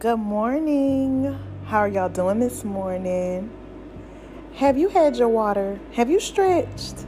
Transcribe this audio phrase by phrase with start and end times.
[0.00, 1.38] Good morning.
[1.66, 3.50] How are y'all doing this morning?
[4.54, 5.78] Have you had your water?
[5.92, 7.04] Have you stretched?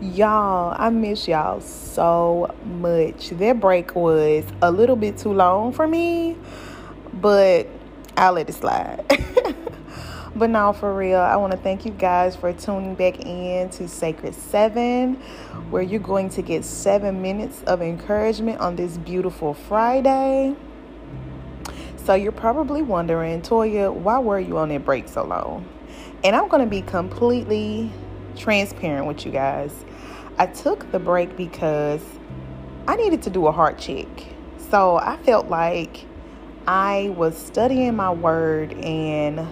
[0.00, 3.30] Y'all, I miss y'all so much.
[3.30, 6.36] That break was a little bit too long for me,
[7.12, 7.66] but
[8.16, 9.04] I'll let it slide.
[10.36, 13.88] but now, for real, I want to thank you guys for tuning back in to
[13.88, 15.16] Sacred Seven,
[15.70, 20.54] where you're going to get seven minutes of encouragement on this beautiful Friday.
[22.06, 25.68] So, you're probably wondering, Toya, why were you on that break so long?
[26.22, 27.90] And I'm going to be completely
[28.36, 29.74] transparent with you guys.
[30.38, 32.00] I took the break because
[32.86, 34.06] I needed to do a heart check.
[34.70, 36.04] So I felt like
[36.68, 39.44] I was studying my word and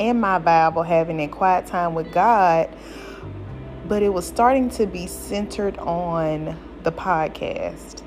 [0.00, 2.76] in my Bible, having a quiet time with God,
[3.86, 8.02] but it was starting to be centered on the podcast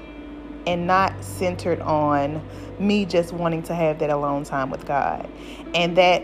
[0.65, 2.41] and not centered on
[2.79, 5.29] me just wanting to have that alone time with God.
[5.73, 6.23] And that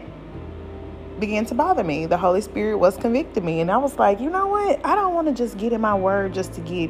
[1.20, 2.06] began to bother me.
[2.06, 3.60] The Holy Spirit was convicting me.
[3.60, 4.86] And I was like, you know what?
[4.86, 6.90] I don't want to just get in my word just to get,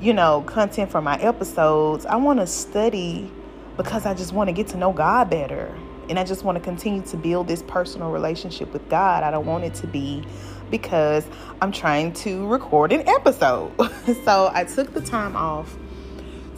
[0.00, 2.06] you know, content for my episodes.
[2.06, 3.30] I want to study
[3.76, 5.76] because I just want to get to know God better.
[6.08, 9.22] And I just want to continue to build this personal relationship with God.
[9.22, 10.24] I don't want it to be
[10.70, 11.24] because
[11.60, 13.72] I'm trying to record an episode.
[14.24, 15.76] so I took the time off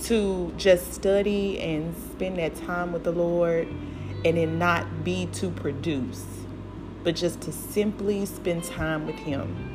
[0.05, 3.69] to just study and spend that time with the Lord
[4.25, 6.25] and then not be to produce
[7.05, 9.69] but just to simply spend time with Him.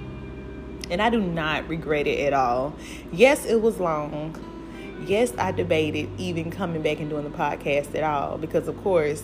[0.90, 2.74] And I do not regret it at all.
[3.12, 4.42] Yes, it was long.
[5.06, 9.24] Yes, I debated even coming back and doing the podcast at all because, of course,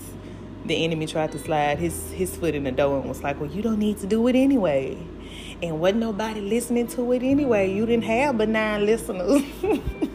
[0.66, 3.50] the enemy tried to slide his, his foot in the door and was like, Well,
[3.50, 4.98] you don't need to do it anyway.
[5.62, 7.74] And wasn't nobody listening to it anyway.
[7.74, 9.42] You didn't have but listeners.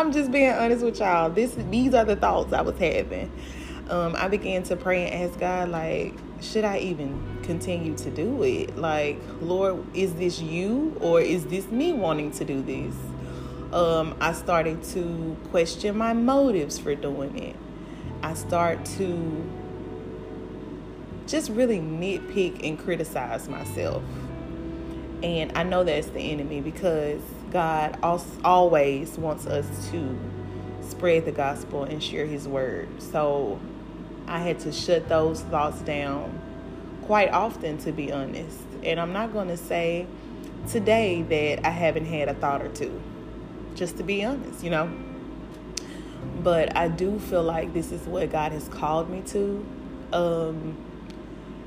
[0.00, 1.28] I'm just being honest with y'all.
[1.28, 3.30] This these are the thoughts I was having.
[3.90, 8.42] Um, I began to pray and ask God, like, should I even continue to do
[8.42, 8.78] it?
[8.78, 12.94] Like, Lord, is this you or is this me wanting to do this?
[13.74, 17.56] Um, I started to question my motives for doing it.
[18.22, 19.50] I start to
[21.26, 24.02] just really nitpick and criticize myself.
[25.22, 27.20] And I know that's the enemy because
[27.50, 30.18] God always wants us to
[30.80, 32.88] spread the gospel and share his word.
[33.02, 33.60] So
[34.26, 36.40] I had to shut those thoughts down
[37.02, 38.58] quite often, to be honest.
[38.82, 40.06] And I'm not going to say
[40.68, 43.00] today that I haven't had a thought or two,
[43.74, 44.90] just to be honest, you know.
[46.42, 49.66] But I do feel like this is what God has called me to.
[50.12, 50.76] Um,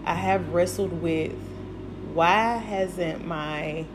[0.06, 1.36] I have wrestled with
[2.14, 3.86] why hasn't my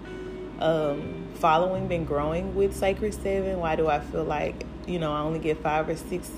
[0.61, 3.59] um, following been growing with Sacred Seven?
[3.61, 6.31] Why do I feel like, you know, I only get five or six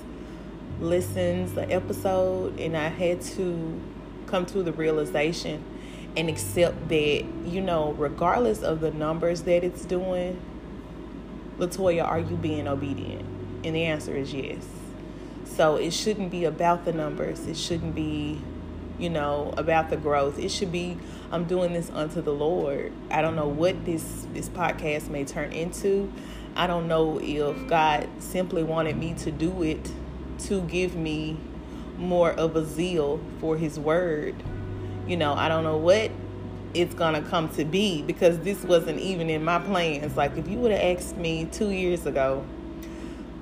[0.79, 3.81] listens the episode and I had to
[4.25, 5.63] come to the realization
[6.17, 10.41] and accept that, you know, regardless of the numbers that it's doing,
[11.57, 13.25] Latoya, are you being obedient?
[13.63, 14.65] And the answer is yes.
[15.45, 17.45] So it shouldn't be about the numbers.
[17.45, 18.41] It shouldn't be,
[18.99, 20.39] you know, about the growth.
[20.39, 20.97] It should be
[21.31, 22.91] I'm doing this unto the Lord.
[23.09, 26.11] I don't know what this this podcast may turn into.
[26.55, 29.91] I don't know if God simply wanted me to do it
[30.39, 31.37] to give me
[31.97, 34.35] more of a zeal for his word.
[35.07, 36.11] You know, I don't know what
[36.73, 40.15] it's going to come to be because this wasn't even in my plans.
[40.17, 42.45] Like, if you would have asked me two years ago,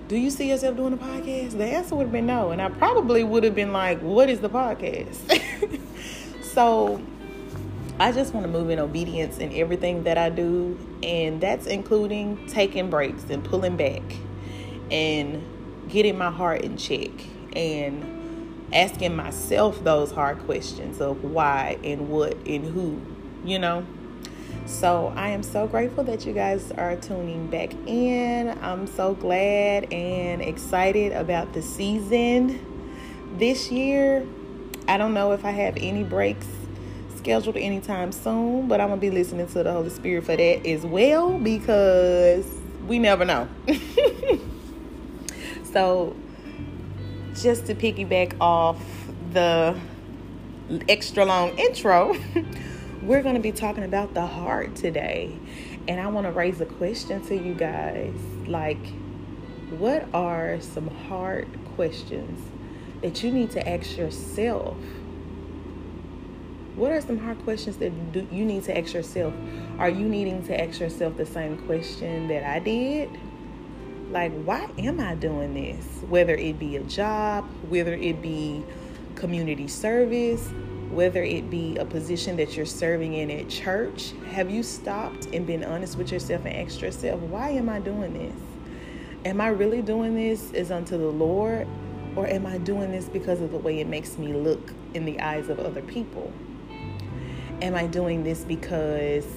[0.10, 1.52] do you see yourself doing a podcast?
[1.52, 2.50] The answer would have been no.
[2.50, 5.40] And I probably would have been like, what is the podcast?
[6.42, 7.00] so,
[8.00, 10.80] I just want to move in obedience in everything that I do.
[11.04, 14.02] And that's including taking breaks and pulling back
[14.90, 15.44] and
[15.90, 17.12] getting my heart in check
[17.56, 23.00] and asking myself those hard questions of why and what and who,
[23.46, 23.86] you know.
[24.70, 28.58] So I am so grateful that you guys are tuning back in.
[28.62, 32.64] I'm so glad and excited about the season
[33.38, 34.26] this year.
[34.88, 36.48] I don't know if I have any breaks
[37.18, 40.66] scheduled anytime soon, but I'm going to be listening to the Holy Spirit for that
[40.66, 42.46] as well because
[42.88, 43.50] we never know.
[45.72, 46.16] So,
[47.36, 48.82] just to piggyback off
[49.34, 49.80] the
[50.88, 52.18] extra long intro,
[53.02, 55.38] we're going to be talking about the heart today.
[55.88, 58.14] And I want to raise a question to you guys
[58.46, 58.86] like,
[59.70, 62.40] what are some hard questions
[63.02, 64.78] that you need to ask yourself?
[66.76, 67.92] What are some hard questions that
[68.32, 69.34] you need to ask yourself?
[69.78, 73.10] Are you needing to ask yourself the same question that I did?
[74.12, 75.86] Like, why am I doing this?
[76.10, 78.64] Whether it be a job, whether it be
[79.16, 80.50] community service,
[80.92, 85.46] whether it be a position that you're serving in at church, have you stopped and
[85.46, 88.36] been honest with yourself and asked yourself, why am I doing this?
[89.26, 91.68] Am I really doing this is unto the Lord,
[92.16, 95.20] or am I doing this because of the way it makes me look in the
[95.20, 96.34] eyes of other people?
[97.62, 99.28] Am I doing this because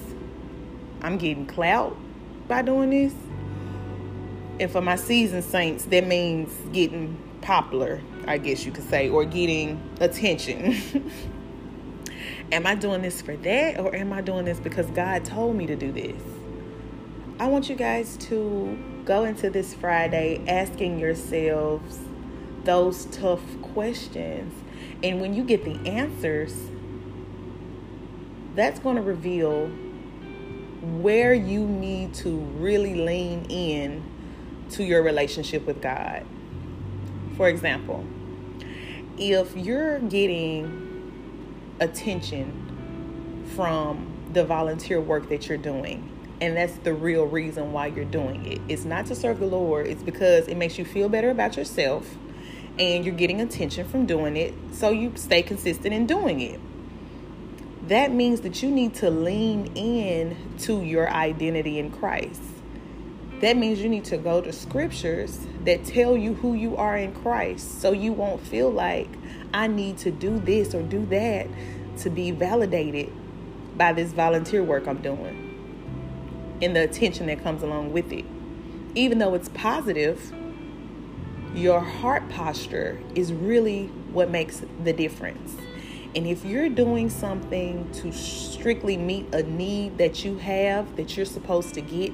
[1.01, 1.95] I'm getting clout
[2.47, 3.13] by doing this?
[4.59, 9.25] And for my seasoned saints, that means getting popular, I guess you could say, or
[9.25, 10.81] getting attention.
[12.53, 15.65] am I doing this for that, or am I doing this because God told me
[15.65, 16.21] to do this?
[17.39, 21.99] I want you guys to go into this Friday asking yourselves
[22.63, 23.41] those tough
[23.73, 24.53] questions.
[25.01, 26.55] And when you get the answers,
[28.53, 29.67] that's going to reveal
[31.01, 34.03] where you need to really lean in
[34.69, 36.23] to your relationship with God.
[37.35, 38.05] For example,
[39.17, 40.92] if you're getting
[41.79, 46.09] attention from the volunteer work that you're doing,
[46.41, 48.61] and that's the real reason why you're doing it.
[48.67, 52.15] It's not to serve the Lord, it's because it makes you feel better about yourself
[52.79, 56.59] and you're getting attention from doing it, so you stay consistent in doing it.
[57.87, 62.41] That means that you need to lean in to your identity in Christ.
[63.41, 67.13] That means you need to go to scriptures that tell you who you are in
[67.13, 69.09] Christ so you won't feel like
[69.53, 71.47] I need to do this or do that
[71.99, 73.11] to be validated
[73.77, 75.49] by this volunteer work I'm doing
[76.61, 78.25] and the attention that comes along with it.
[78.95, 80.33] Even though it's positive,
[81.53, 85.55] your heart posture is really what makes the difference.
[86.15, 91.25] And if you're doing something to strictly meet a need that you have that you're
[91.25, 92.11] supposed to get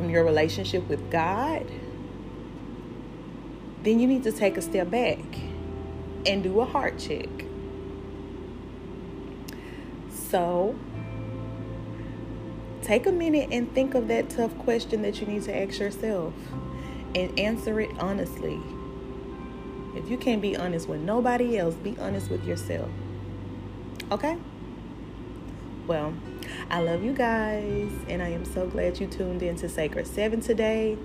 [0.00, 1.70] from your relationship with God,
[3.82, 5.18] then you need to take a step back
[6.24, 7.28] and do a heart check.
[10.10, 10.74] So,
[12.80, 16.32] take a minute and think of that tough question that you need to ask yourself
[17.14, 18.58] and answer it honestly.
[19.94, 22.88] If you can't be honest with nobody else, be honest with yourself.
[24.10, 24.38] Okay?
[25.86, 26.14] Well,
[26.70, 30.40] I love you guys, and I am so glad you tuned in to Sacred 7
[30.40, 30.96] today.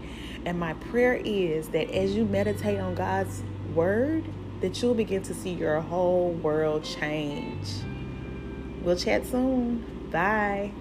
[0.45, 3.43] And my prayer is that as you meditate on God's
[3.73, 4.23] word,
[4.61, 7.67] that you'll begin to see your whole world change.
[8.83, 10.09] We'll chat soon.
[10.11, 10.71] Bye.